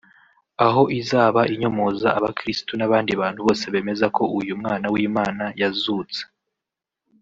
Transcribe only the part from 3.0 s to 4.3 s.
bantu bose bemeza ko